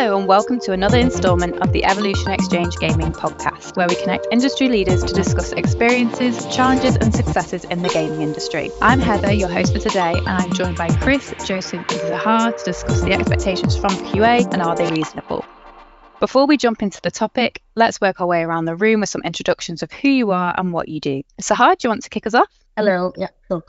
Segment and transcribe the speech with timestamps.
[0.00, 4.26] Hello, and welcome to another instalment of the Evolution Exchange Gaming podcast, where we connect
[4.32, 8.70] industry leaders to discuss experiences, challenges, and successes in the gaming industry.
[8.80, 12.64] I'm Heather, your host for today, and I'm joined by Chris, Joseph, and Sehar to
[12.64, 15.44] discuss the expectations from QA and are they reasonable.
[16.18, 19.20] Before we jump into the topic, let's work our way around the room with some
[19.22, 21.24] introductions of who you are and what you do.
[21.42, 22.48] Sehar, do you want to kick us off?
[22.74, 23.12] Hello.
[23.18, 23.64] Yeah, cool.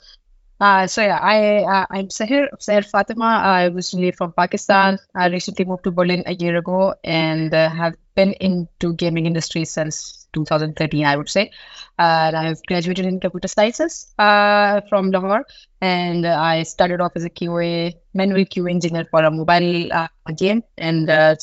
[0.61, 3.25] Uh, so yeah, I uh, I'm Sehar Sehar Fatima.
[3.25, 4.99] I originally from Pakistan.
[5.15, 9.65] I recently moved to Berlin a year ago and uh, have been into gaming industry
[9.65, 11.49] since 2013, I would say.
[11.97, 15.45] and I've graduated in computer sciences uh, from Lahore,
[15.81, 20.63] and I started off as a QA manual QA engineer for a mobile uh, game,
[20.77, 21.35] and uh,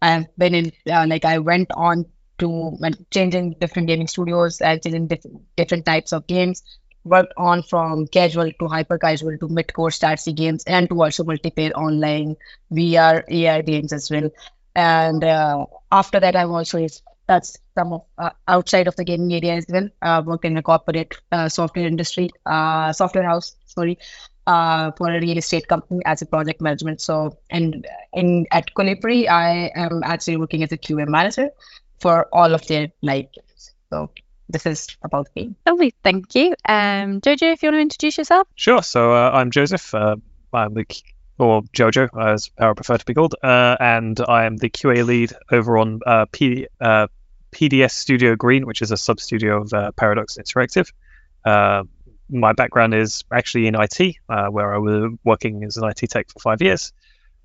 [0.00, 2.06] I've been in like I went on
[2.38, 2.78] to
[3.10, 6.62] changing different gaming studios and changing different different types of games
[7.04, 11.24] worked on from casual to hyper casual to mid core strategy games and to also
[11.24, 12.36] multiplayer online
[12.72, 14.30] VR, AR games as well.
[14.74, 16.78] And uh, after that, I've also
[17.26, 19.88] that's some of uh, outside of the gaming area as well.
[20.02, 23.98] Uh, worked in a corporate uh, software industry, uh, software house, sorry,
[24.46, 27.00] uh, for a real estate company as a project management.
[27.00, 31.50] So, and in at Kolibri, I am actually working as a QA manager
[32.00, 33.72] for all of their live games.
[33.90, 34.10] So
[34.52, 35.54] this is about me.
[35.66, 36.54] Lovely, thank you.
[36.68, 38.46] Um, Jojo, if you want to introduce yourself.
[38.54, 38.82] Sure.
[38.82, 39.94] So uh, I'm Joseph.
[39.94, 40.16] Uh,
[40.52, 40.86] I'm the
[41.38, 45.32] or Jojo, as I prefer to be called, uh, and I am the QA lead
[45.50, 47.08] over on uh, P, uh,
[47.50, 50.92] PDS Studio Green, which is a sub studio of uh, Paradox Interactive.
[52.28, 56.38] my background is actually in IT, where I was working as an IT tech for
[56.38, 56.92] five years.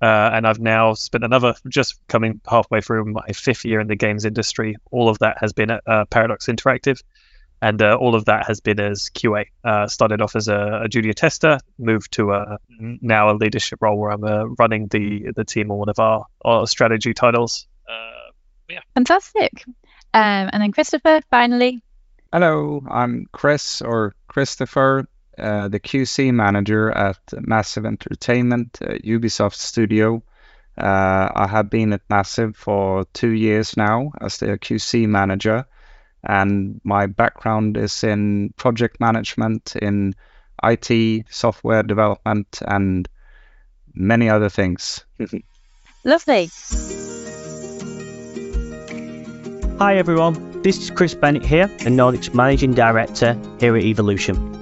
[0.00, 3.96] Uh, and I've now spent another just coming halfway through my fifth year in the
[3.96, 4.76] games industry.
[4.92, 7.02] All of that has been at uh, Paradox Interactive,
[7.60, 9.46] and uh, all of that has been as QA.
[9.64, 13.98] Uh, started off as a, a, junior tester, moved to a now a leadership role
[13.98, 17.66] where I'm uh, running the the team on one of our, our strategy titles.
[17.88, 18.30] Uh,
[18.70, 19.64] yeah, fantastic.
[20.14, 21.82] Um, and then Christopher, finally.
[22.32, 25.08] Hello, I'm Chris or Christopher.
[25.38, 30.22] Uh, the QC manager at Massive Entertainment, uh, Ubisoft studio.
[30.76, 35.66] Uh, I have been at Massive for two years now as the QC manager,
[36.24, 40.14] and my background is in project management, in
[40.62, 43.08] IT, software development, and
[43.94, 45.04] many other things.
[46.04, 46.50] Lovely.
[49.78, 54.57] Hi everyone, this is Chris Bennett here, a Nordics Managing Director here at Evolution.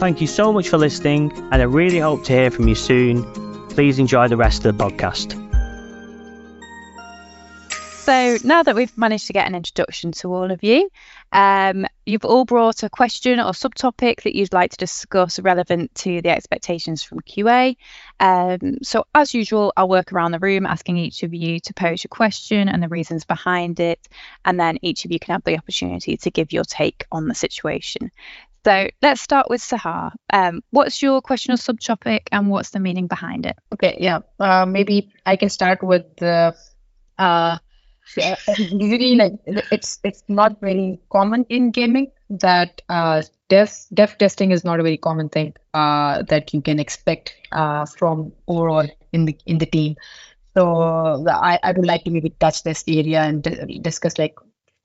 [0.00, 3.22] Thank you so much for listening, and I really hope to hear from you soon.
[3.68, 5.36] Please enjoy the rest of the podcast.
[8.04, 10.88] So, now that we've managed to get an introduction to all of you,
[11.32, 16.22] um, you've all brought a question or subtopic that you'd like to discuss relevant to
[16.22, 17.76] the expectations from QA.
[18.18, 22.02] Um, so, as usual, I'll work around the room asking each of you to pose
[22.02, 24.08] your question and the reasons behind it,
[24.46, 27.34] and then each of you can have the opportunity to give your take on the
[27.34, 28.10] situation.
[28.64, 30.12] So let's start with Sehar.
[30.32, 33.56] Um, what's your question or subtopic and what's the meaning behind it?
[33.72, 34.20] Okay, yeah.
[34.38, 36.54] Uh, maybe I can start with the.
[37.18, 37.58] Uh,
[38.58, 44.64] usually, like it's it's not very common in gaming that uh, dev dev testing is
[44.64, 49.36] not a very common thing uh, that you can expect uh, from overall in the
[49.46, 49.96] in the team.
[50.56, 53.42] So I, I would like to maybe touch this area and
[53.82, 54.34] discuss like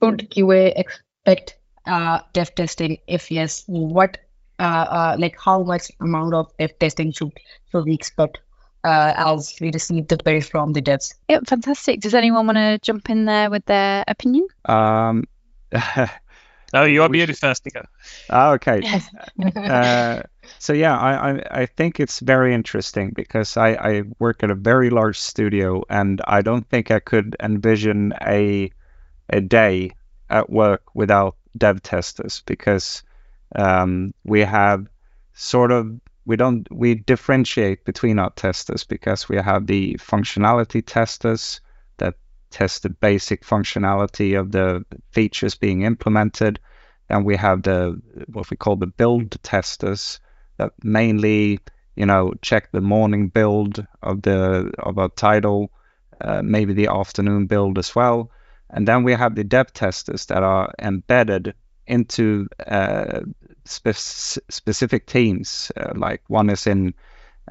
[0.01, 1.57] should QA expect
[1.87, 2.97] uh, dev testing?
[3.07, 4.17] If yes, what
[4.59, 7.31] uh, uh, like how much amount of dev testing should
[7.71, 8.39] should we expect
[8.85, 11.15] uh, as we receive the build from the devs?
[11.27, 12.01] Yeah, fantastic.
[12.01, 14.47] Does anyone want to jump in there with their opinion?
[14.65, 15.25] Um,
[16.73, 17.85] no, you are muted first, Nico.
[18.29, 18.81] Oh, okay.
[19.55, 20.21] uh,
[20.59, 24.55] so yeah, I, I, I think it's very interesting because I, I work at a
[24.55, 28.71] very large studio and I don't think I could envision a
[29.27, 29.89] a day
[30.29, 33.03] at work without dev testers because
[33.55, 34.87] um, we have
[35.33, 41.61] sort of we don't we differentiate between our testers because we have the functionality testers
[41.97, 42.15] that
[42.49, 46.59] test the basic functionality of the features being implemented
[47.09, 50.19] and we have the what we call the build testers
[50.57, 51.59] that mainly
[51.95, 55.69] you know check the morning build of the of a title
[56.21, 58.31] uh, maybe the afternoon build as well.
[58.69, 61.53] And then we have the dev testers that are embedded
[61.87, 63.21] into uh,
[63.65, 65.71] spe- specific teams.
[65.77, 66.93] Uh, like one is in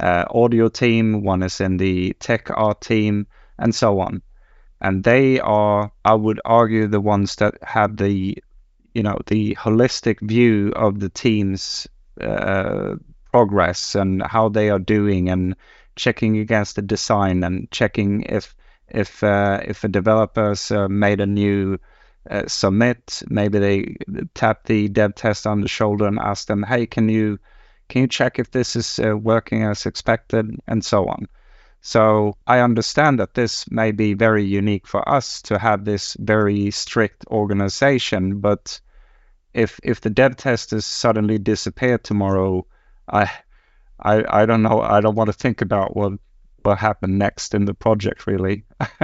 [0.00, 3.26] uh, audio team, one is in the tech art team,
[3.58, 4.22] and so on.
[4.80, 8.36] And they are, I would argue, the ones that have the,
[8.92, 11.86] you know, the holistic view of the team's
[12.20, 12.96] uh,
[13.30, 15.54] progress and how they are doing, and
[15.96, 18.54] checking against the design and checking if
[18.88, 21.78] if uh, if a developer's uh, made a new
[22.30, 23.96] uh, submit, maybe they
[24.34, 27.38] tap the dev test on the shoulder and ask them, "Hey, can you
[27.88, 31.28] can you check if this is uh, working as expected?" and so on.
[31.80, 36.70] So I understand that this may be very unique for us to have this very
[36.70, 38.80] strict organization, but
[39.52, 42.66] if if the dev testers suddenly disappear tomorrow,
[43.06, 43.30] I
[44.00, 44.80] I I don't know.
[44.80, 46.14] I don't want to think about what
[46.64, 48.64] what happened next in the project, really.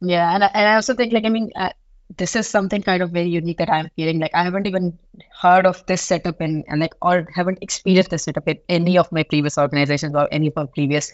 [0.00, 1.50] yeah, and I, and I also think like I mean.
[1.54, 1.70] Uh,
[2.18, 4.18] this is something kind of very unique that I'm feeling.
[4.18, 4.98] Like I haven't even
[5.40, 9.10] heard of this setup in and like or haven't experienced this setup in any of
[9.12, 11.12] my previous organizations or any of our previous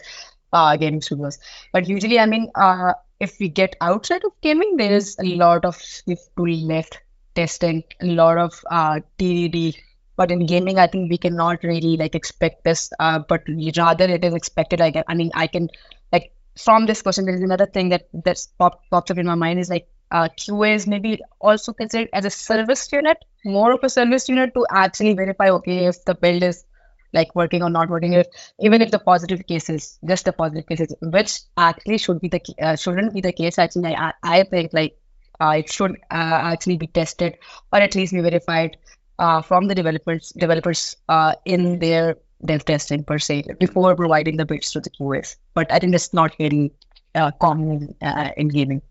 [0.51, 1.39] uh, gaming studios.
[1.71, 5.65] But usually, I mean, uh, if we get outside of gaming, there is a lot
[5.65, 6.99] of shift to left
[7.35, 9.75] testing, a lot of uh, TDD
[10.19, 14.25] but in gaming i think we cannot really like expect this uh, but rather it
[14.29, 15.69] is expected i, I mean i can
[16.11, 16.31] like
[16.65, 19.59] from this question there is another thing that that's popped, popped up in my mind
[19.59, 23.89] is like uh, qa is maybe also considered as a service unit more of a
[23.89, 26.65] service unit to actually verify okay if the build is
[27.13, 28.27] like working or not working if
[28.59, 32.75] even if the positive cases just the positive cases which actually should be the uh,
[32.75, 33.57] shouldn't be the case.
[33.57, 34.97] Actually i, I think like
[35.39, 37.37] uh, it should uh, actually be tested
[37.71, 38.77] or at least be verified
[39.19, 44.45] uh, from the developers developers uh, in their dev testing per se before providing the
[44.45, 45.35] bits to the QAs.
[45.53, 46.71] But I think that's not very
[47.13, 48.81] uh, common uh, in gaming.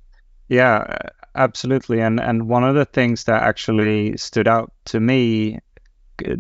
[0.49, 0.99] Yeah,
[1.35, 2.01] absolutely.
[2.01, 5.61] And and one of the things that actually stood out to me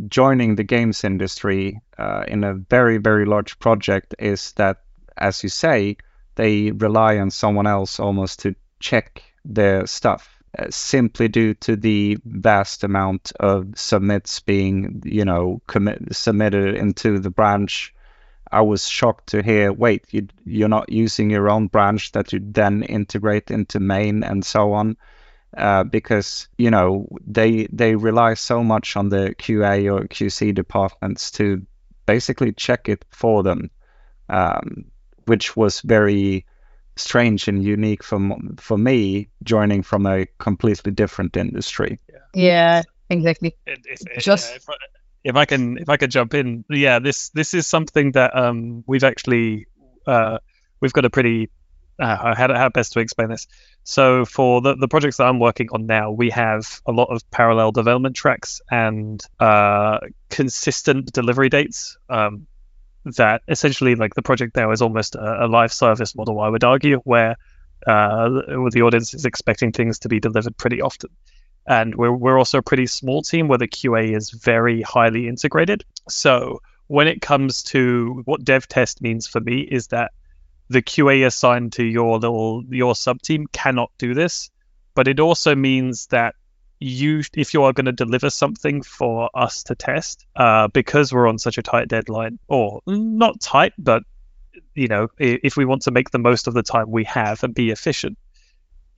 [0.08, 4.82] joining the games industry uh, in a very very large project is that,
[5.16, 5.96] as you say,
[6.34, 10.37] they rely on someone else almost to check their stuff
[10.70, 17.30] simply due to the vast amount of submits being, you know, commit, submitted into the
[17.30, 17.94] branch.
[18.50, 22.40] I was shocked to hear, wait, you, you're not using your own branch that you
[22.42, 24.96] then integrate into main and so on.
[25.56, 31.30] Uh, because you know they they rely so much on the QA or QC departments
[31.30, 31.66] to
[32.04, 33.70] basically check it for them,
[34.28, 34.84] um,
[35.24, 36.44] which was very
[36.98, 38.18] strange and unique for
[38.58, 41.98] for me joining from a completely different industry.
[42.08, 43.56] Yeah, yeah exactly.
[43.66, 44.50] It, it, it, Just.
[44.50, 44.74] Yeah, if, I,
[45.24, 48.84] if I can, if I could jump in, yeah, this this is something that um,
[48.86, 49.66] we've actually
[50.06, 50.38] uh,
[50.80, 51.50] we've got a pretty
[51.98, 53.46] uh, how, how best to explain this.
[53.84, 57.28] So for the, the projects that I'm working on now, we have a lot of
[57.30, 59.98] parallel development tracks and uh,
[60.30, 61.96] consistent delivery dates.
[62.08, 62.46] Um,
[63.04, 66.64] that essentially like the project now is almost a, a live service model, I would
[66.64, 67.36] argue, where
[67.86, 71.10] uh, the audience is expecting things to be delivered pretty often.
[71.66, 75.84] And we're, we're also a pretty small team where the QA is very highly integrated.
[76.08, 80.12] So when it comes to what dev test means for me is that
[80.68, 84.50] the QA assigned to your little your sub team cannot do this,
[84.94, 86.34] but it also means that
[86.78, 91.28] you if you are going to deliver something for us to test uh, because we're
[91.28, 94.02] on such a tight deadline or not tight but
[94.74, 97.54] you know if we want to make the most of the time we have and
[97.54, 98.16] be efficient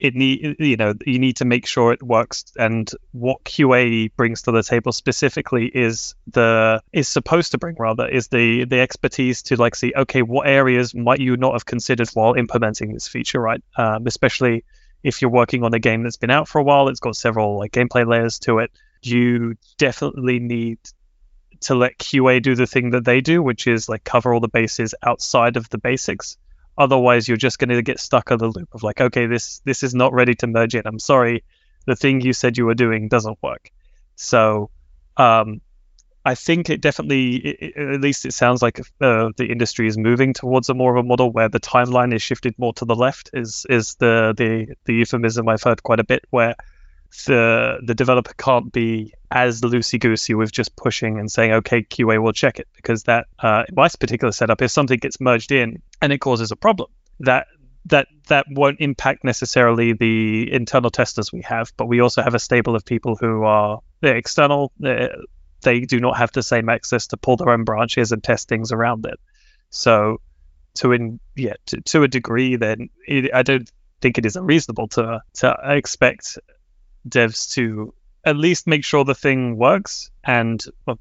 [0.01, 2.45] it need you know you need to make sure it works.
[2.57, 8.07] And what qa brings to the table specifically is the is supposed to bring rather
[8.07, 12.09] is the the expertise to like see okay what areas might you not have considered
[12.09, 13.63] while implementing this feature right?
[13.77, 14.65] Um, especially
[15.03, 17.57] if you're working on a game that's been out for a while, it's got several
[17.57, 18.71] like gameplay layers to it.
[19.01, 20.77] You definitely need
[21.61, 24.47] to let QA do the thing that they do, which is like cover all the
[24.47, 26.37] bases outside of the basics.
[26.77, 29.83] Otherwise, you're just going to get stuck in the loop of like, okay, this this
[29.83, 30.83] is not ready to merge in.
[30.85, 31.43] I'm sorry,
[31.85, 33.71] the thing you said you were doing doesn't work.
[34.15, 34.69] So,
[35.17, 35.61] um,
[36.23, 40.33] I think it definitely, it, at least it sounds like uh, the industry is moving
[40.33, 43.31] towards a more of a model where the timeline is shifted more to the left.
[43.33, 46.55] Is is the the the euphemism I've heard quite a bit where
[47.25, 52.21] the the developer can't be as loosey goosey with just pushing and saying okay QA
[52.21, 55.81] will check it because that uh, in my particular setup if something gets merged in
[56.01, 57.47] and it causes a problem that
[57.85, 62.39] that that won't impact necessarily the internal testers we have, but we also have a
[62.39, 64.71] stable of people who are external.
[64.83, 65.07] Uh,
[65.61, 68.71] they do not have the same access to pull their own branches and test things
[68.71, 69.19] around it.
[69.69, 70.21] So
[70.75, 73.69] to in yeah to, to a degree, then it, I don't
[74.01, 76.39] think it is unreasonable to to expect
[77.07, 80.95] devs to at least make sure the thing works and uh,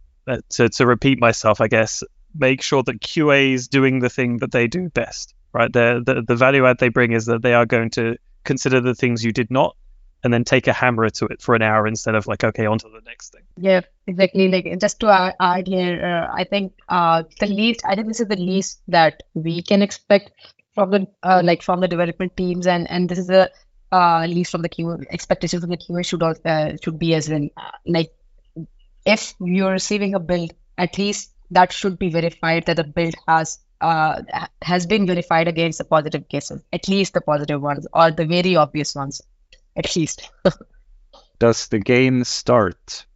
[0.51, 2.03] to to repeat myself, I guess,
[2.35, 5.35] make sure that QA is doing the thing that they do best.
[5.53, 8.81] Right, the, the the value add they bring is that they are going to consider
[8.81, 9.75] the things you did not
[10.23, 12.79] and then take a hammer to it for an hour instead of like okay on
[12.79, 13.43] to the next thing.
[13.57, 14.49] Yeah exactly.
[14.49, 18.29] Like just to add here uh, i think uh, the least i think this is
[18.29, 20.33] the least that we can expect
[20.75, 23.51] from the uh, like from the development teams and and this is the
[23.93, 27.49] uh, least from the QA expectations from the QA should uh, should be as well
[27.57, 28.13] uh, like
[29.05, 33.59] if you're receiving a build at least that should be verified that the build has
[33.81, 34.23] uh,
[34.63, 38.57] has been verified against the positive cases, at least the positive ones or the very
[38.57, 39.23] obvious ones,
[39.77, 40.31] at least.
[41.39, 43.07] Does the game start?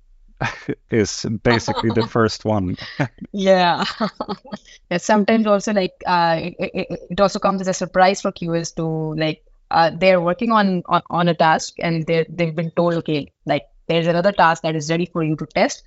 [0.91, 2.77] is basically the first one.
[3.33, 3.85] yeah.
[4.91, 4.99] yeah.
[4.99, 8.85] Sometimes also like uh, it, it, it, also comes as a surprise for QAs to
[9.21, 13.33] like uh, they're working on, on on a task and they they've been told okay
[13.47, 15.83] like there's another task that is ready for you to test.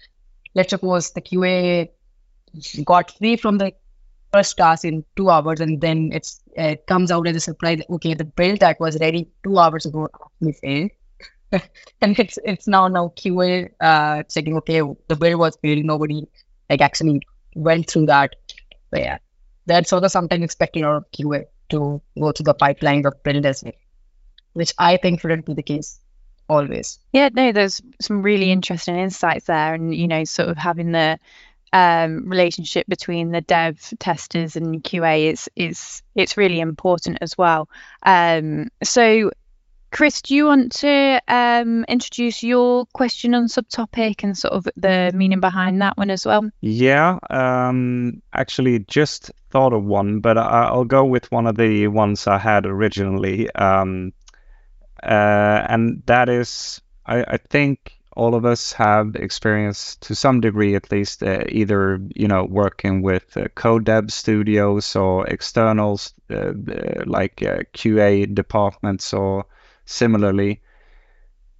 [0.55, 1.89] Let's suppose the QA
[2.83, 3.73] got free from the
[4.33, 8.13] first task in two hours and then it's it comes out as a surprise okay
[8.13, 10.91] the build that was ready two hours ago actually failed.
[12.01, 16.27] And it's it's now now qa uh checking okay the build was failed nobody
[16.69, 17.21] like actually
[17.55, 18.35] went through that.
[18.91, 19.17] But yeah
[19.65, 23.73] that's also sometimes expecting our qa to go through the pipeline of build as well
[24.53, 25.99] which i think shouldn't be the case
[26.49, 26.99] always.
[27.11, 31.19] Yeah no there's some really interesting insights there and you know sort of having the
[31.77, 37.69] um, relationship between the dev testers and QA is is it's really important as well.
[38.03, 39.31] Um, so,
[39.91, 45.11] Chris, do you want to um, introduce your question on subtopic and sort of the
[45.13, 46.49] meaning behind that one as well?
[46.61, 51.87] Yeah, um, actually, just thought of one, but I, will go with one of the
[51.87, 54.13] ones I had originally, um,
[55.03, 60.73] uh, and that is, I, I think all of us have experience to some degree
[60.75, 67.03] at least uh, either you know working with uh, dev studios or externals uh, uh
[67.05, 69.45] like uh, qa departments or
[69.85, 70.61] similarly.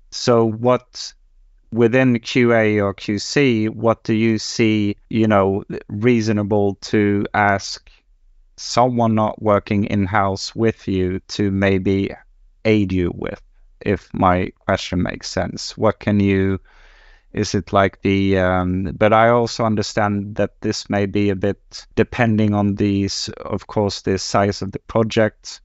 [0.10, 1.14] So what
[1.72, 7.88] within qa or qc what do you see you know reasonable to ask
[8.56, 12.10] someone not working in-house with you to maybe
[12.66, 13.42] aid you with
[13.82, 15.78] if my question makes sense.
[15.78, 16.60] What can you?
[17.34, 18.40] Is it like the?
[18.40, 23.68] Um, but I also understand that this may be a bit depending on these, of
[23.68, 25.62] course, the size of the project.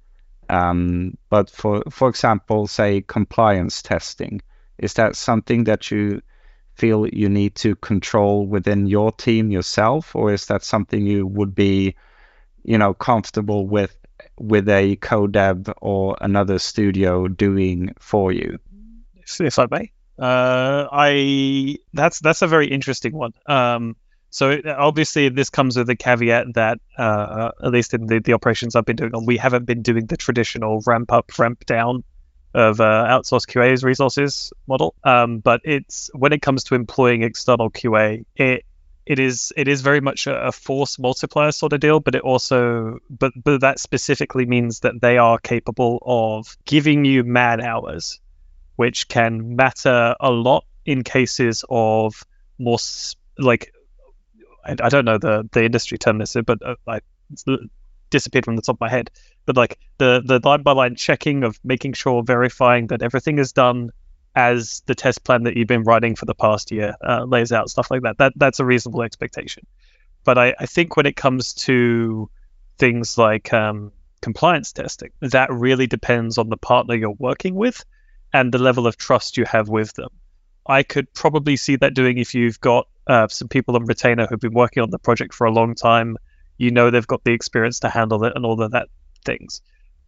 [0.49, 4.42] Um, but for for example, say compliance testing,
[4.76, 6.21] is that something that you
[6.75, 11.54] feel you need to control within your team yourself, or is that something you would
[11.54, 11.95] be,
[12.64, 13.97] you know, comfortable with
[14.43, 18.59] with a co-dev or another studio doing for you?
[19.39, 23.33] If, I may, uh, I that's that's a very interesting one.
[23.47, 23.97] Um,
[24.31, 28.75] so obviously this comes with a caveat that uh, at least in the, the operations
[28.75, 32.03] I've been doing we haven't been doing the traditional ramp up, ramp down
[32.55, 34.95] of uh, outsourced QA's resources model.
[35.05, 38.65] Um, but it's when it comes to employing external QA, it
[39.05, 42.23] it is it is very much a, a, force multiplier sort of deal, but it
[42.23, 48.21] also but but that specifically means that they are capable of giving you man hours,
[48.77, 52.25] which can matter a lot in cases of
[52.59, 52.79] more
[53.39, 53.73] like
[54.65, 57.01] I, I don't know the the industry term this, but uh, I
[58.11, 59.11] disappeared from the top of my head.
[59.47, 63.53] But like the the line by line checking of making sure verifying that everything is
[63.53, 63.91] done
[64.35, 67.71] as the test plan that you've been writing for the past year uh, lays out,
[67.71, 68.19] stuff like that.
[68.19, 69.67] That that's a reasonable expectation.
[70.25, 72.31] But I, I think when it comes to
[72.79, 77.85] things like um, compliance testing, that really depends on the partner you're working with
[78.33, 80.09] and the level of trust you have with them.
[80.67, 84.41] I could probably see that doing if you've got uh, some people on retainer who've
[84.41, 86.17] been working on the project for a long time.
[86.57, 88.89] You know they've got the experience to handle it and all of that
[89.25, 89.61] things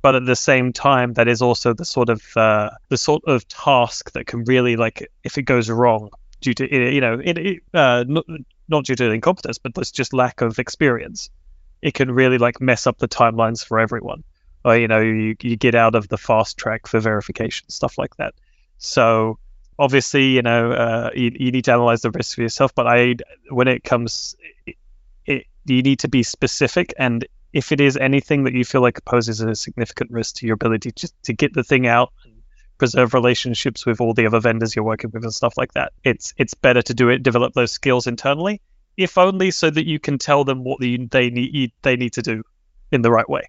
[0.04, 3.48] but at the same time that is also the sort of uh, the sort of
[3.48, 6.10] task that can really like if it goes wrong
[6.42, 8.26] due to you know it, uh, not,
[8.68, 11.30] not due to incompetence but there's just lack of experience
[11.80, 14.24] it can really like mess up the timelines for everyone.
[14.64, 18.16] Or you know you, you get out of the fast track for verification stuff like
[18.16, 18.34] that.
[18.78, 19.38] So
[19.78, 23.16] obviously you know uh, you, you need to analyze the risk for yourself but i
[23.50, 24.76] when it comes it,
[25.26, 29.02] it, you need to be specific and if it is anything that you feel like
[29.04, 32.34] poses a significant risk to your ability to, to get the thing out and
[32.78, 36.34] preserve relationships with all the other vendors you're working with and stuff like that, it's
[36.36, 38.60] it's better to do it, develop those skills internally,
[38.96, 42.22] if only so that you can tell them what the, they need they need to
[42.22, 42.42] do
[42.90, 43.42] in the right way.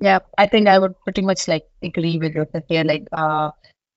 [0.00, 2.84] Yeah, I think I would pretty much like agree with you here.
[2.84, 3.50] Like, uh,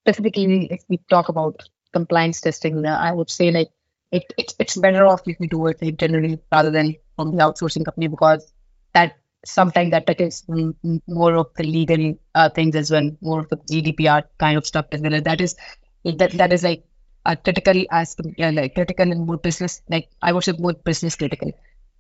[0.04, 1.62] specifically, if we talk about
[1.94, 3.70] compliance testing, uh, I would say like
[4.12, 7.86] it, it it's better off if we do it internally rather than from the outsourcing
[7.86, 8.54] company because
[8.94, 10.44] that sometimes that touches
[11.08, 14.86] more of the legal uh, things as well, more of the GDPR kind of stuff
[14.92, 15.22] as well.
[15.22, 15.56] That is
[16.04, 16.84] that that is like
[17.26, 21.16] a critical as yeah, like critical and more business like I would say more business
[21.16, 21.52] critical.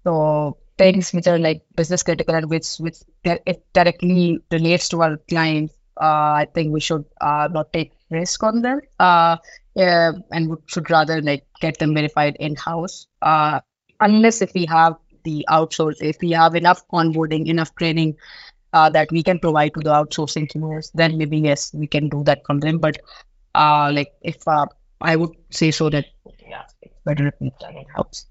[0.04, 5.18] So things which are like business critical and which which it directly relates to our
[5.30, 8.80] clients, uh, I think we should uh, not take risk on them.
[9.00, 9.38] Uh,
[9.76, 13.08] yeah, and should rather like get them verified in house.
[13.22, 13.60] Uh,
[14.00, 18.18] unless if we have the outsource, if we have enough onboarding, enough training
[18.74, 22.24] uh, that we can provide to the outsourcing teams, then maybe yes, we can do
[22.24, 22.80] that from them.
[22.80, 23.00] But
[23.56, 24.68] uh, like if uh,
[25.02, 26.06] I would say so that
[26.48, 28.26] yeah, it's better if we done in house.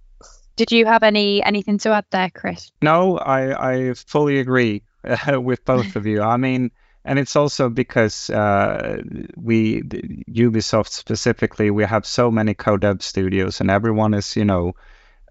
[0.57, 2.71] Did you have any anything to add there, Chris?
[2.83, 6.23] No, I I fully agree uh, with both of you.
[6.23, 6.71] I mean,
[7.05, 9.01] and it's also because uh,
[9.37, 14.75] we Ubisoft specifically we have so many co-dev studios, and everyone is you know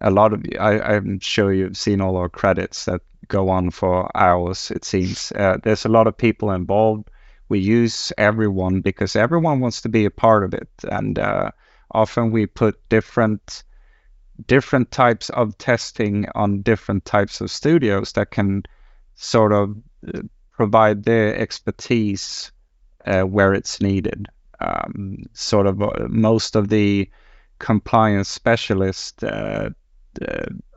[0.01, 4.10] a lot of I, I'm sure you've seen all our credits that go on for
[4.16, 4.72] hours.
[4.72, 7.10] It seems uh, there's a lot of people involved.
[7.50, 11.51] We use everyone because everyone wants to be a part of it, and uh,
[11.92, 13.63] often we put different
[14.46, 18.63] different types of testing on different types of studios that can
[19.16, 19.75] sort of
[20.13, 22.51] uh, provide their expertise
[23.06, 24.27] uh, where it's needed.
[24.60, 27.10] Um, sort of uh, most of the
[27.60, 29.70] compliance specialists uh, uh,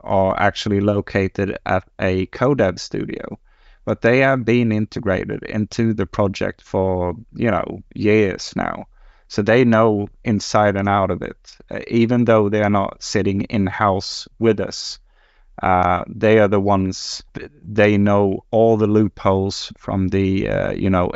[0.01, 3.39] are actually located at a codev studio,
[3.85, 8.87] but they have been integrated into the project for you know years now.
[9.29, 13.43] So they know inside and out of it, uh, even though they are not sitting
[13.43, 14.99] in house with us.
[15.63, 17.23] Uh, they are the ones.
[17.63, 21.13] They know all the loopholes from the, uh, you know,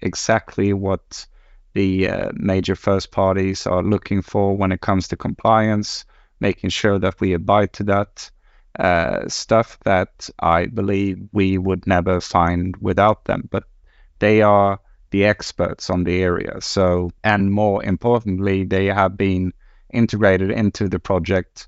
[0.00, 1.26] exactly what
[1.74, 6.04] the uh, major first parties are looking for when it comes to compliance,
[6.40, 8.30] making sure that we abide to that
[8.78, 13.48] uh, stuff that I believe we would never find without them.
[13.50, 13.64] But
[14.18, 16.60] they are the experts on the area.
[16.60, 19.52] So, and more importantly, they have been
[19.92, 21.66] integrated into the project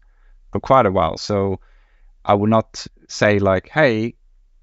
[0.52, 1.16] for quite a while.
[1.16, 1.60] So,
[2.24, 4.14] I would not say like, "Hey,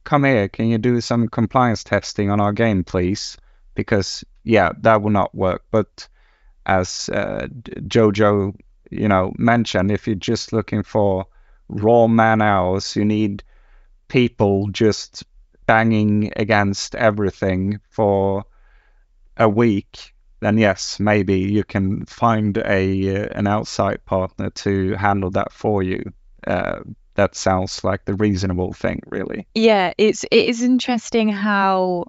[0.04, 3.38] come here, can you do some compliance testing on our game, please?"
[3.74, 5.64] Because yeah, that will not work.
[5.72, 6.08] But
[6.66, 7.48] as uh,
[7.88, 8.56] Jojo,
[8.92, 11.26] you know, mentioned, if you're just looking for
[11.70, 13.44] raw man hours, you need
[14.08, 15.24] people just
[15.66, 18.46] banging against everything for
[19.36, 25.32] a week, then yes, maybe you can find a uh, an outside partner to handle
[25.32, 26.12] that for you.
[26.46, 26.80] Uh,
[27.16, 29.48] that sounds like the reasonable thing, really.
[29.56, 32.06] Yeah, it's it is interesting how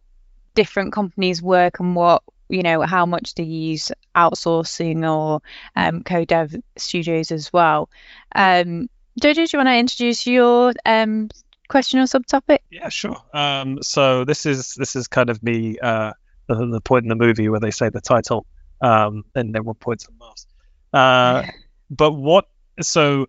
[0.55, 5.41] different companies work and what you know how much they use outsourcing or
[5.77, 7.91] um, co-dev studios as well.
[8.35, 8.89] Um,
[9.21, 11.29] Jojo, do you want to introduce your um,
[11.69, 12.59] question or subtopic?
[12.71, 13.17] Yeah, sure.
[13.35, 15.79] Um, so this is this is kind of me.
[15.79, 16.13] Uh,
[16.49, 18.47] the, the point in the movie where they say the title,
[18.81, 20.47] um, and then one points on Mars.
[20.93, 21.51] Uh, yeah.
[21.91, 22.49] But what?
[22.81, 23.27] So,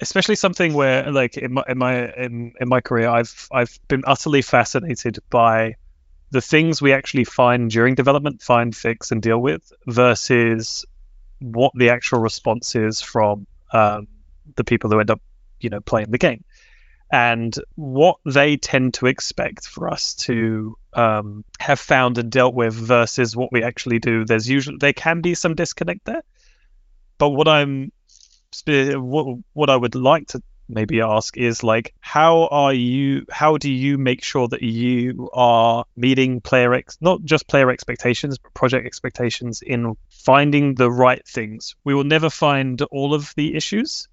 [0.00, 4.02] especially something where, like in my in my in, in my career, I've I've been
[4.06, 5.76] utterly fascinated by
[6.32, 10.84] the things we actually find during development, find, fix, and deal with, versus
[11.38, 14.08] what the actual response is from um,
[14.56, 15.20] the people who end up,
[15.60, 16.42] you know, playing the game
[17.12, 22.72] and what they tend to expect for us to um, have found and dealt with
[22.72, 24.24] versus what we actually do.
[24.24, 26.22] There's usually there can be some disconnect there,
[27.18, 27.92] but what I'm
[28.66, 33.70] what what I would like to maybe ask is like how are you how do
[33.70, 38.86] you make sure that you are meeting player ex not just player expectations but project
[38.86, 41.74] expectations in finding the right things?
[41.84, 44.08] We will never find all of the issues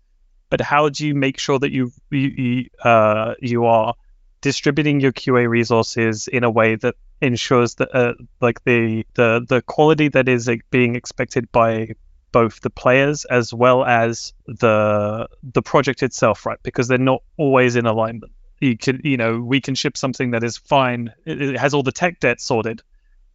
[0.50, 3.94] but how do you make sure that you you uh, you are
[4.42, 9.62] distributing your QA resources in a way that ensures that uh, like the the the
[9.62, 11.90] quality that is being expected by
[12.32, 16.60] both the players as well as the the project itself, right?
[16.64, 18.32] Because they're not always in alignment.
[18.60, 21.14] You can, you know, we can ship something that is fine.
[21.26, 22.82] It, it has all the tech debt sorted,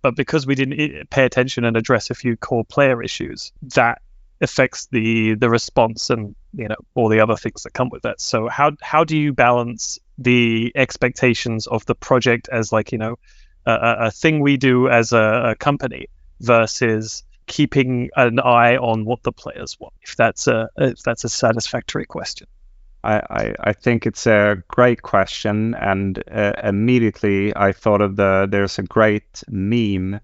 [0.02, 4.02] but because we didn't eh, pay attention and address a few core player issues, that
[4.40, 8.20] affects the the response and you know all the other things that come with that.
[8.20, 13.16] So how how do you balance the expectations of the project as like you know
[13.66, 16.06] a, a thing we do as a, a, company
[16.40, 19.94] versus keeping an eye on what the players want?
[20.02, 22.46] If that's a if that's a satisfactory question.
[23.04, 28.78] I, I, think it's a great question, and uh, immediately I thought of the there's
[28.78, 30.20] a great meme.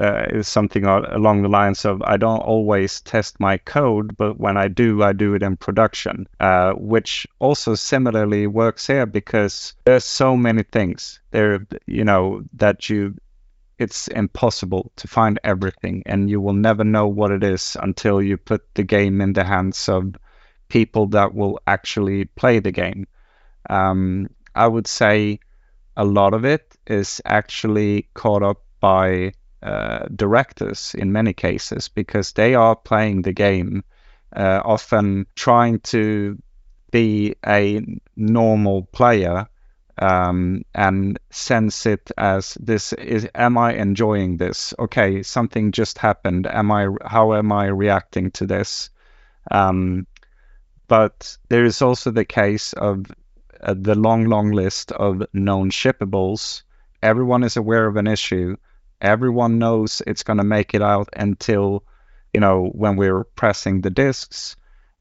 [0.00, 4.56] Uh, is something along the lines of I don't always test my code, but when
[4.56, 10.04] I do, I do it in production, uh, which also similarly works here because there's
[10.04, 13.14] so many things there, you know, that you
[13.78, 18.36] it's impossible to find everything, and you will never know what it is until you
[18.36, 20.16] put the game in the hands of
[20.68, 23.06] people that will actually play the game.
[23.68, 25.40] Um, I would say
[25.96, 32.32] a lot of it is actually caught up by uh, directors in many cases because
[32.32, 33.84] they are playing the game,
[34.34, 36.38] uh, often trying to
[36.90, 37.84] be a
[38.16, 39.48] normal player
[39.98, 44.74] um, and sense it as this is am i enjoying this?
[44.78, 46.46] Okay something just happened.
[46.46, 48.90] Am i how am i reacting to this?
[49.50, 50.06] Um,
[50.88, 53.06] but there is also the case of
[53.60, 56.62] uh, the long long list of known shippables.
[57.02, 58.56] Everyone is aware of an issue.
[59.00, 61.84] Everyone knows it's going to make it out until
[62.34, 64.56] you know when we're pressing the disks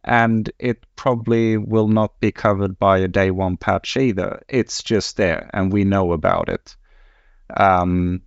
[0.06, 4.44] and it probably will not be covered by a day one patch either.
[4.48, 6.76] It's just there, and we know about it.
[7.58, 8.22] Um,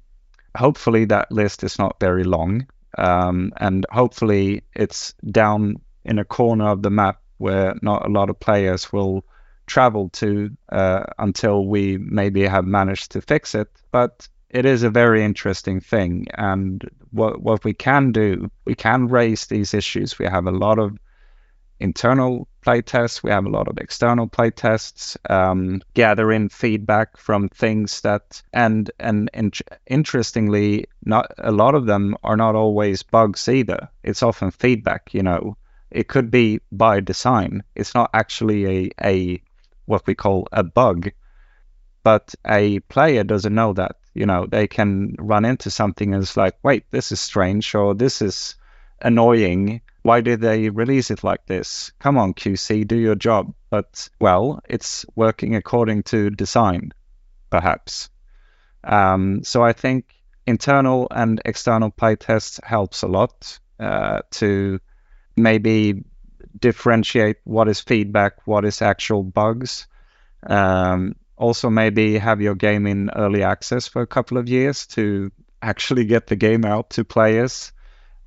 [0.57, 2.67] hopefully, that list is not very long,
[2.99, 8.29] um, and hopefully, it's down in a corner of the map where not a lot
[8.29, 9.25] of players will
[9.67, 13.69] travel to uh, until we maybe have managed to fix it.
[13.93, 19.07] But it is a very interesting thing, and what what we can do, we can
[19.07, 20.19] raise these issues.
[20.19, 20.99] We have a lot of
[21.81, 23.23] internal playtests.
[23.23, 25.17] We have a lot of external playtests.
[25.31, 29.53] Um, gathering feedback from things that, and and in,
[29.87, 33.88] interestingly, not a lot of them are not always bugs either.
[34.03, 35.14] It's often feedback.
[35.14, 35.57] You know,
[35.91, 37.62] it could be by design.
[37.75, 39.43] It's not actually a a
[39.87, 41.11] what we call a bug,
[42.03, 43.97] but a player doesn't know that.
[44.14, 47.95] You know, they can run into something and it's like, wait, this is strange, or
[47.95, 48.57] this is
[49.01, 51.92] annoying why did they release it like this?
[51.99, 53.53] Come on, QC, do your job.
[53.68, 56.92] But, well, it's working according to design,
[57.51, 58.09] perhaps.
[58.83, 60.07] Um, so I think
[60.47, 64.81] internal and external playtest helps a lot uh, to
[65.37, 66.05] maybe
[66.59, 69.88] differentiate what is feedback, what is actual bugs.
[70.42, 75.31] Um, also, maybe have your game in early access for a couple of years to
[75.61, 77.73] actually get the game out to players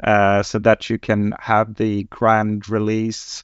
[0.04, 3.44] uh, so that you can have the grand release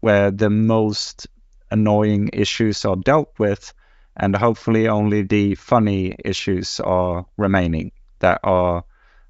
[0.00, 1.26] where the most
[1.70, 3.72] annoying issues are dealt with,
[4.16, 8.84] and hopefully only the funny issues are remaining that are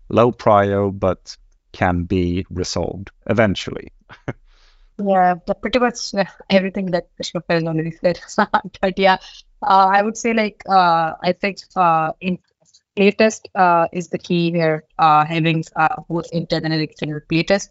[0.08, 1.36] low prio but
[1.72, 3.92] can be resolved eventually.
[4.98, 6.12] yeah, pretty much
[6.48, 8.20] everything that Krishna already said.
[8.80, 9.18] but yeah,
[9.62, 12.38] uh, I would say like uh, I think uh, in
[12.96, 17.68] playtest uh, is the key here, uh, having uh, both internal and external playtest.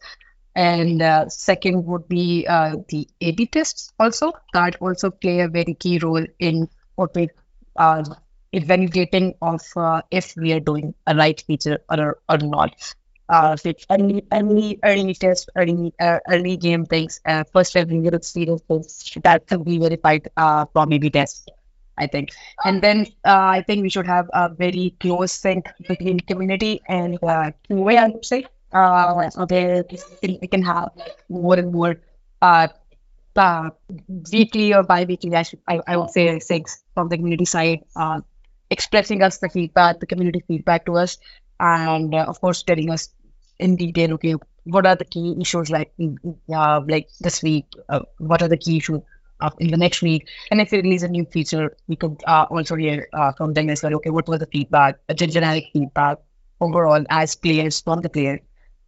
[0.56, 5.74] And uh, second would be uh, the A/B tests also that also play a very
[5.74, 7.30] key role in what we
[7.78, 8.04] uh,
[8.54, 12.74] validating of uh, if we are doing a right feature or or not.
[13.28, 15.94] Uh, so early, early, early test, early,
[16.30, 17.20] early game things,
[17.54, 20.30] first revenue experience things that can be verified
[20.74, 21.52] from A/B test.
[21.98, 22.32] I think.
[22.64, 27.16] And then uh, I think we should have a very close sync between community and
[27.24, 28.46] uh, QA, I would say.
[28.74, 29.46] Uh, so
[30.22, 30.90] we can have
[31.30, 31.96] more and more
[32.42, 32.68] uh,
[33.36, 33.70] uh,
[34.32, 38.22] weekly or bi-weekly, I, I, I would say six from the community side, uh,
[38.70, 41.18] expressing us the feedback, the community feedback to us,
[41.60, 43.10] and uh, of course telling us
[43.60, 45.94] in detail, okay, what are the key issues like,
[46.54, 49.02] uh, like this week, uh, what are the key issues
[49.42, 50.28] up in the next week.
[50.52, 53.70] And if we release a new feature, we could uh, also hear uh, from them
[53.70, 53.96] as well.
[53.96, 56.18] Okay, what was the feedback, a generic feedback
[56.62, 58.40] overall as players from the player,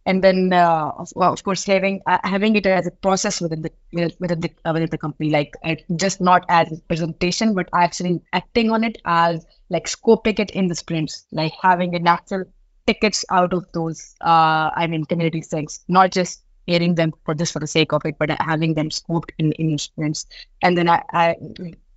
[0.06, 3.60] and then uh, of, well, of course having uh, having it as a process within
[3.60, 3.70] the
[4.18, 8.20] within the uh, within the company, like uh, just not as a presentation, but actually
[8.32, 12.44] acting on it as like scoping it in the sprints, like having a natural
[12.86, 14.14] tickets out of those.
[14.22, 18.16] I mean, community things, not just hearing them for just for the sake of it,
[18.18, 20.26] but having them scoped in, in instruments.
[20.62, 21.36] And then I, I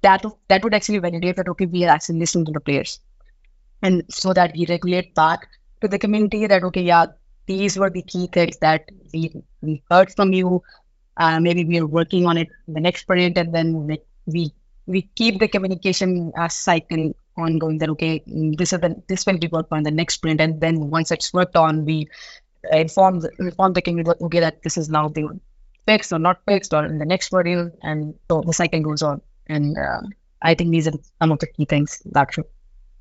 [0.02, 3.00] that that would actually validate that okay, we are actually listening to the players.
[3.82, 5.48] And so that we regulate back
[5.82, 7.08] to the community that okay, yeah,
[7.48, 9.32] these were the key things that we,
[9.62, 10.64] we heard from you.
[11.18, 14.54] Uh, maybe we are working on it in the next sprint, and then we we,
[14.86, 17.78] we keep the communication uh, cycle ongoing.
[17.80, 20.90] That okay, this is the this will be worked on the next sprint, and then
[20.90, 22.08] once it's worked on, we
[22.72, 25.28] inform the, inform the community okay that this is now the
[25.88, 29.22] fixed or not fixed or in the next module, and so the cycle goes on
[29.48, 30.02] and uh,
[30.42, 32.46] i think these are some of the key things that should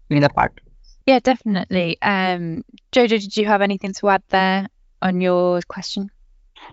[0.08, 0.60] be in the part
[1.06, 4.68] yeah definitely um jojo did you have anything to add there
[5.02, 6.10] on your question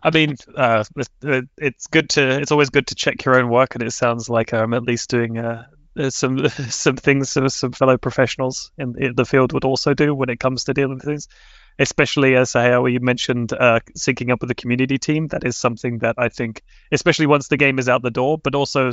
[0.04, 0.84] I mean, uh,
[1.58, 2.40] it's good to.
[2.42, 5.10] It's always good to check your own work, and it sounds like I'm at least
[5.10, 5.64] doing uh,
[6.10, 10.40] some some things some fellow professionals in, in, the field would also do when it
[10.40, 11.28] comes to dealing with things.
[11.80, 15.28] Especially as uh, you mentioned, uh, syncing up with the community team.
[15.28, 18.56] That is something that I think, especially once the game is out the door, but
[18.56, 18.92] also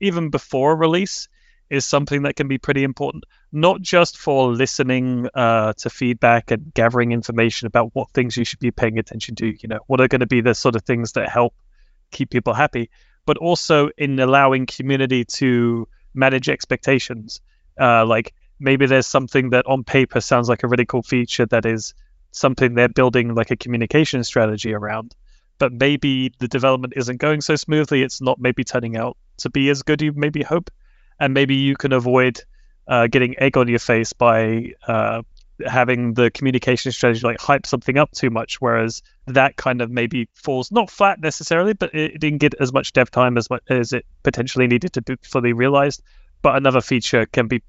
[0.00, 1.28] even before release,
[1.72, 6.72] is something that can be pretty important, not just for listening uh, to feedback and
[6.74, 9.46] gathering information about what things you should be paying attention to.
[9.46, 11.54] You know, what are going to be the sort of things that help
[12.10, 12.90] keep people happy,
[13.24, 17.40] but also in allowing community to manage expectations.
[17.80, 21.64] Uh, like maybe there's something that on paper sounds like a really cool feature that
[21.64, 21.94] is
[22.32, 25.14] something they're building like a communication strategy around
[25.58, 29.68] but maybe the development isn't going so smoothly it's not maybe turning out to be
[29.70, 30.70] as good you maybe hope
[31.20, 32.40] and maybe you can avoid
[32.88, 35.22] uh, getting egg on your face by uh,
[35.64, 40.28] having the communication strategy like hype something up too much, whereas that kind of maybe
[40.34, 43.92] falls not flat necessarily, but it, didn't get as much dev time as much as
[43.92, 46.02] it potentially needed to be fully realized.
[46.42, 47.62] But another feature can be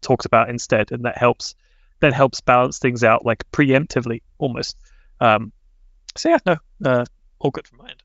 [0.00, 1.54] talked about instead, and that helps
[2.00, 4.76] that helps balance things out like preemptively almost.
[5.20, 5.52] Um,
[6.16, 7.04] so yeah, no, uh,
[7.38, 8.02] all good from my end.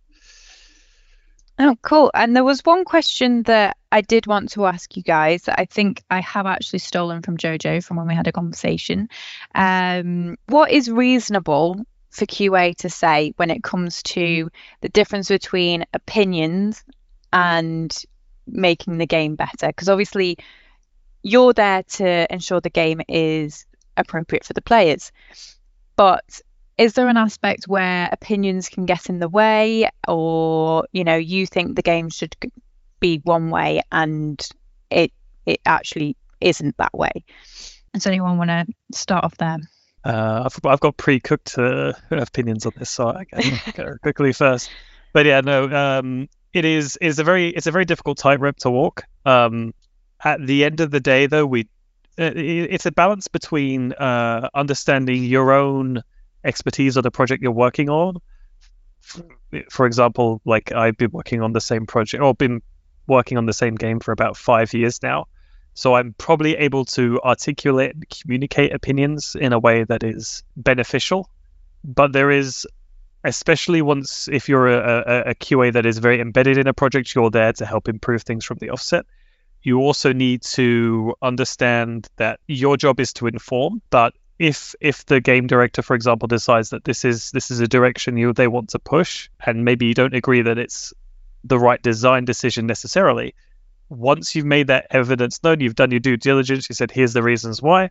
[1.57, 2.11] Oh, cool.
[2.13, 5.65] And there was one question that I did want to ask you guys that I
[5.65, 9.07] think I have actually stolen from Jojo from when we had a conversation.
[9.53, 14.49] Um, what is reasonable for QA to say when it comes to
[14.81, 16.83] the difference between opinions
[17.31, 17.95] and
[18.45, 19.67] making the game better?
[19.67, 20.37] Because obviously,
[21.23, 23.65] you're there to ensure the game is
[23.97, 25.11] appropriate for the players.
[25.95, 26.41] But
[26.77, 31.45] is there an aspect where opinions can get in the way or you know you
[31.45, 32.35] think the game should
[32.99, 34.45] be one way and
[34.89, 35.11] it
[35.45, 37.23] it actually isn't that way?
[37.93, 39.57] Does anyone want to start off there?
[40.03, 44.69] Uh, I've, I've got pre-cooked uh, opinions on this so i can go quickly first.
[45.13, 48.69] But yeah no um, it is is a very it's a very difficult tightrope to
[48.69, 49.03] walk.
[49.25, 49.73] Um,
[50.23, 51.67] at the end of the day though we
[52.17, 56.01] it's a balance between uh, understanding your own
[56.43, 58.17] expertise on the project you're working on.
[59.69, 62.61] For example, like I've been working on the same project or been
[63.07, 65.25] working on the same game for about five years now.
[65.73, 71.29] So I'm probably able to articulate and communicate opinions in a way that is beneficial.
[71.83, 72.65] But there is,
[73.23, 77.13] especially once if you're a, a, a QA that is very embedded in a project,
[77.13, 79.05] you're there to help improve things from the offset
[79.65, 85.21] you also need to understand that your job is to inform, but if if the
[85.21, 88.69] game director for example decides that this is this is a direction you they want
[88.69, 90.93] to push and maybe you don't agree that it's
[91.45, 93.33] the right design decision necessarily
[93.87, 97.23] once you've made that evidence known you've done your due diligence you said here's the
[97.23, 97.89] reasons why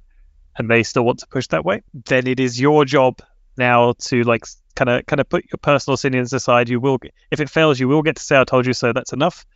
[0.59, 3.23] and they still want to push that way then it is your job
[3.57, 6.69] now to like kind of kind of put your personal opinions aside.
[6.69, 6.99] You will
[7.31, 9.47] if it fails you will get to say i told you so that's enough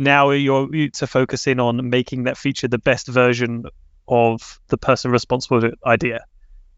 [0.00, 3.66] now you're to focus in on making that feature the best version
[4.08, 6.24] of the person responsible for the idea.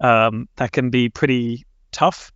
[0.01, 2.33] Um, that can be pretty tough,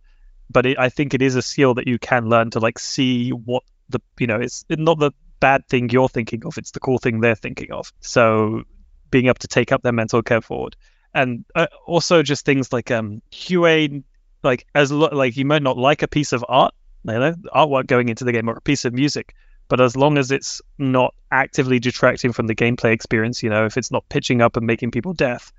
[0.49, 3.31] but it, I think it is a skill that you can learn to like see
[3.31, 6.99] what the you know it's not the bad thing you're thinking of; it's the cool
[6.99, 7.91] thing they're thinking of.
[7.99, 8.63] So
[9.11, 10.77] being able to take up their mental care forward,
[11.13, 14.03] and uh, also just things like um, QA,
[14.41, 16.73] like as lo- like you might not like a piece of art,
[17.03, 19.35] you know, artwork going into the game or a piece of music,
[19.67, 23.77] but as long as it's not actively detracting from the gameplay experience, you know, if
[23.77, 25.51] it's not pitching up and making people deaf,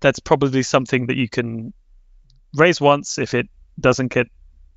[0.00, 1.72] that's probably something that you can
[2.54, 3.48] raise once if it
[3.80, 4.28] doesn't get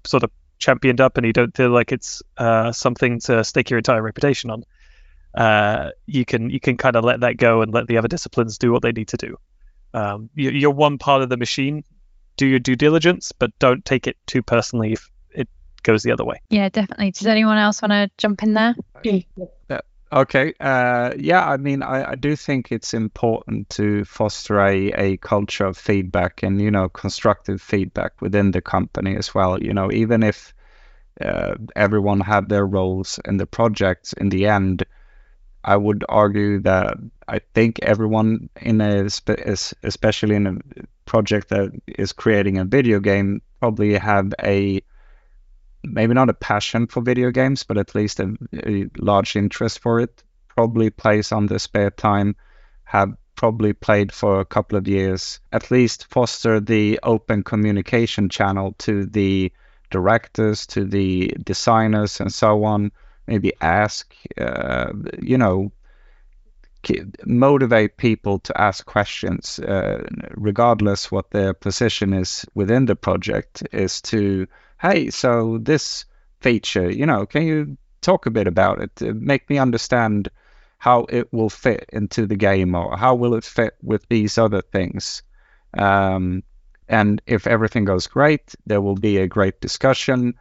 [0.06, 3.78] sort of championed up and you don't feel like it's uh, something to stake your
[3.78, 4.63] entire reputation on.
[5.36, 8.58] Uh, you can you can kind of let that go and let the other disciplines
[8.58, 9.38] do what they need to do.
[9.93, 11.84] Um, you, are one part of the machine.
[12.38, 15.10] Do your due diligence, but don't take it too personally if
[15.88, 16.41] goes the other way.
[16.50, 17.12] Yeah, definitely.
[17.12, 18.76] Does anyone else want to jump in there?
[19.04, 19.21] Yeah.
[20.12, 20.54] Okay.
[20.60, 25.65] Uh, yeah, I mean, I, I do think it's important to foster a, a culture
[25.65, 29.62] of feedback and, you know, constructive feedback within the company as well.
[29.62, 30.54] You know, even if
[31.19, 34.86] uh, everyone had their roles in the projects in the end,
[35.63, 36.97] I would argue that
[37.28, 39.10] I think everyone in a,
[39.84, 40.56] especially in a
[41.06, 44.82] project that is creating a video game, probably have a
[45.84, 50.00] maybe not a passion for video games, but at least a, a large interest for
[50.00, 50.24] it.
[50.48, 52.36] Probably plays on the spare time,
[52.84, 58.74] have probably played for a couple of years, at least foster the open communication channel
[58.80, 59.52] to the
[59.92, 62.92] directors to the designers and so on.
[63.28, 65.72] Maybe ask, uh, you know,
[67.26, 73.68] motivate people to ask questions, uh, regardless what their position is within the project.
[73.72, 74.48] Is to,
[74.80, 76.06] hey, so this
[76.40, 78.92] feature, you know, can you talk a bit about it?
[79.02, 80.30] Uh, make me understand
[80.78, 84.62] how it will fit into the game or how will it fit with these other
[84.62, 85.24] things.
[85.78, 86.44] Um,
[86.88, 90.36] and if everything goes great, there will be a great discussion,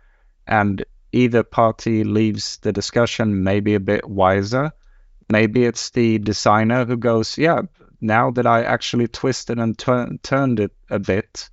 [0.47, 4.71] and either party leaves the discussion maybe a bit wiser.
[5.29, 7.63] Maybe it's the designer who goes, Yeah,
[8.01, 11.51] now that I actually twisted and tur- turned it a bit,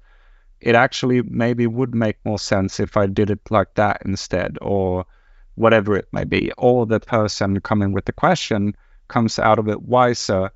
[0.63, 5.05] it actually maybe would make more sense if I did it like that instead, or
[5.55, 6.51] whatever it may be.
[6.57, 8.75] Or the person coming with the question
[9.07, 10.51] comes out of it wiser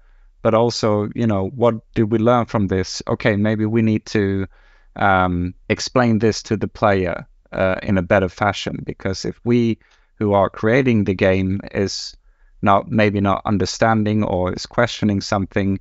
[0.48, 3.02] but also, you know, what did we learn from this?
[3.08, 4.48] Okay, maybe we need to
[4.96, 9.78] um, explain this to the player uh, in a better fashion because if we
[10.15, 12.15] who are creating the game is
[12.62, 15.80] not maybe not understanding or is questioning something,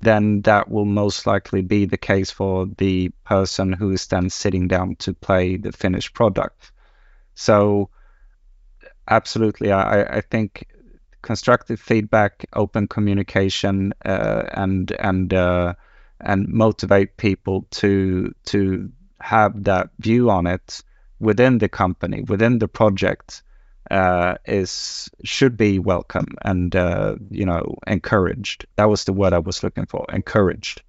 [0.00, 4.68] then that will most likely be the case for the person who is then sitting
[4.68, 6.72] down to play the finished product.
[7.34, 7.90] So,
[9.08, 10.66] absolutely, I, I think
[11.22, 15.74] constructive feedback, open communication, uh, and and uh,
[16.20, 20.80] and motivate people to to have that view on it
[21.18, 23.42] within the company, within the project,
[23.90, 28.66] uh, is should be welcome and uh, you know encouraged.
[28.76, 30.06] That was the word I was looking for.
[30.12, 30.82] Encouraged.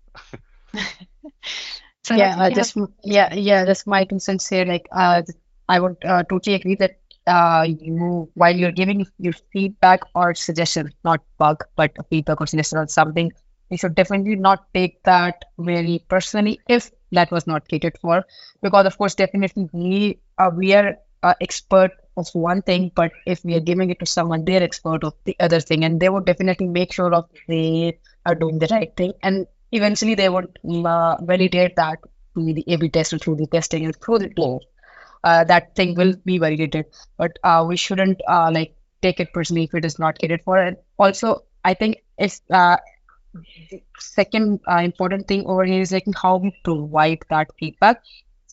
[2.04, 3.66] so yeah, just yeah, yeah.
[3.66, 4.66] That's my two cents here.
[4.66, 5.24] Like, uh,
[5.68, 10.94] I would uh, totally agree that uh, you while you're giving your feedback or suggestion,
[11.04, 13.32] not bug, but a feedback or suggestion on something,
[13.70, 18.24] you should definitely not take that very personally if that was not catered for,
[18.62, 23.43] because of course, definitely we uh, we are uh, expert of one thing, but if
[23.43, 26.26] we are giving it to someone, they're expert of the other thing, and they would
[26.26, 31.17] definitely make sure of they are doing the right thing, and eventually they would uh,
[31.24, 32.00] validate that
[32.34, 34.62] through the A/B test or through the testing and through the tool
[35.24, 36.86] uh, that thing will be validated.
[37.17, 40.58] But uh, we shouldn't uh, like take it personally if it is not catered for.
[40.58, 42.78] And also, I think it's uh,
[44.00, 48.02] second uh, important thing over here is like how we provide that feedback.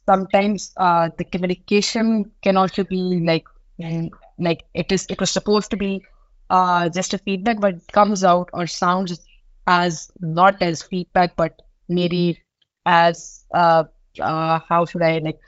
[0.09, 3.44] Sometimes uh, the communication can also be like
[3.81, 6.05] mm, like it is it was supposed to be
[6.51, 9.21] uh, just a feedback, but comes out or sounds
[9.66, 12.38] as not as feedback, but maybe
[12.87, 13.85] as uh,
[14.21, 15.38] uh, how should I like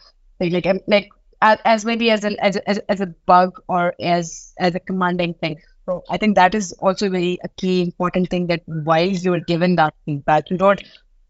[0.40, 1.08] like like, like
[1.42, 5.34] as, as maybe as a, as a as a bug or as as a commanding
[5.34, 5.56] thing.
[5.86, 9.40] So I think that is also very a key important thing that while you are
[9.40, 10.82] given that feedback, you don't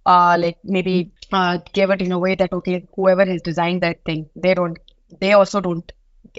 [0.06, 4.04] uh like maybe uh give it in a way that okay, whoever has designed that
[4.04, 4.78] thing, they don't
[5.20, 5.92] they also don't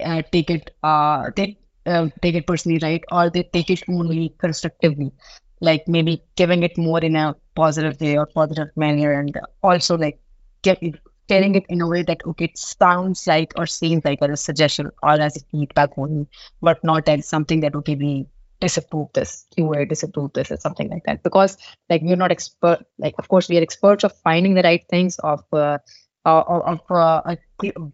[0.03, 3.03] uh, take it uh they uh, take it personally right?
[3.11, 5.11] Or they take it only constructively.
[5.59, 10.19] Like maybe giving it more in a positive way or positive manner and also like
[10.63, 10.79] get
[11.27, 14.89] telling it in a way that okay, it sounds like or seems like a suggestion
[15.01, 16.27] or as a feedback only,
[16.61, 18.27] but not as something that okay, we
[18.61, 21.23] disapprove this, QA disapprove this, or something like that.
[21.23, 21.57] Because
[21.89, 25.19] like we're not expert, like of course we are experts of finding the right things,
[25.19, 25.79] of uh,
[26.23, 27.35] of uh,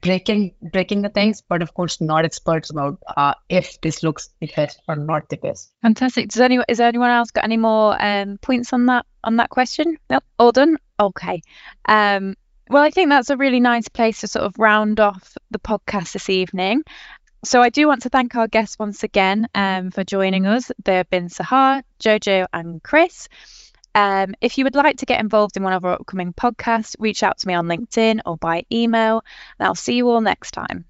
[0.01, 4.51] breaking breaking the things, but of course not experts about uh, if this looks the
[4.56, 5.71] best or not the best.
[5.82, 6.30] Fantastic.
[6.30, 9.97] Does anyone is anyone else got any more um, points on that on that question?
[10.10, 10.77] No, all done.
[10.99, 11.41] Okay.
[11.88, 12.36] Um,
[12.69, 16.12] well, I think that's a really nice place to sort of round off the podcast
[16.12, 16.84] this evening.
[17.43, 20.71] So I do want to thank our guests once again um, for joining us.
[20.84, 23.30] There have been Sehar, Jojo, and Chris.
[23.93, 27.23] Um, if you would like to get involved in one of our upcoming podcasts, reach
[27.23, 29.23] out to me on LinkedIn or by email,
[29.60, 30.86] and I'll see you all next time.